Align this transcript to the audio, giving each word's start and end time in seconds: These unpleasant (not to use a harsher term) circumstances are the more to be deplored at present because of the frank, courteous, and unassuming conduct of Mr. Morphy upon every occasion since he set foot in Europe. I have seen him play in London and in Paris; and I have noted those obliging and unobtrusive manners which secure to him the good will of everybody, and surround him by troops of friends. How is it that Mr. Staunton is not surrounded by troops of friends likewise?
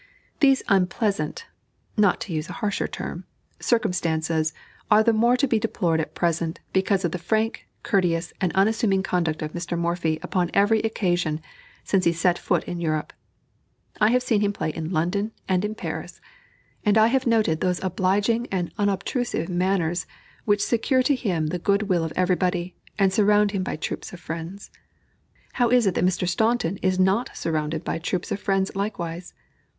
These 0.39 0.63
unpleasant 0.67 1.45
(not 1.95 2.19
to 2.21 2.33
use 2.33 2.49
a 2.49 2.53
harsher 2.53 2.87
term) 2.87 3.25
circumstances 3.59 4.51
are 4.89 5.03
the 5.03 5.13
more 5.13 5.37
to 5.37 5.47
be 5.47 5.59
deplored 5.59 5.99
at 6.01 6.15
present 6.15 6.59
because 6.73 7.05
of 7.05 7.11
the 7.11 7.19
frank, 7.19 7.67
courteous, 7.83 8.33
and 8.41 8.51
unassuming 8.53 9.03
conduct 9.03 9.43
of 9.43 9.51
Mr. 9.53 9.77
Morphy 9.77 10.17
upon 10.23 10.49
every 10.55 10.79
occasion 10.79 11.39
since 11.83 12.05
he 12.05 12.13
set 12.13 12.39
foot 12.39 12.63
in 12.63 12.81
Europe. 12.81 13.13
I 13.99 14.09
have 14.09 14.23
seen 14.23 14.41
him 14.41 14.53
play 14.53 14.71
in 14.71 14.91
London 14.91 15.33
and 15.47 15.63
in 15.63 15.75
Paris; 15.75 16.19
and 16.83 16.97
I 16.97 17.05
have 17.05 17.27
noted 17.27 17.61
those 17.61 17.79
obliging 17.83 18.47
and 18.51 18.71
unobtrusive 18.79 19.49
manners 19.49 20.07
which 20.45 20.65
secure 20.65 21.03
to 21.03 21.13
him 21.13 21.45
the 21.49 21.59
good 21.59 21.83
will 21.83 22.03
of 22.03 22.13
everybody, 22.15 22.75
and 22.97 23.13
surround 23.13 23.51
him 23.51 23.61
by 23.61 23.75
troops 23.75 24.11
of 24.11 24.19
friends. 24.19 24.71
How 25.53 25.69
is 25.69 25.85
it 25.85 25.93
that 25.93 26.03
Mr. 26.03 26.27
Staunton 26.27 26.77
is 26.77 26.97
not 26.97 27.29
surrounded 27.37 27.83
by 27.83 27.99
troops 27.99 28.31
of 28.31 28.39
friends 28.39 28.75
likewise? 28.75 29.35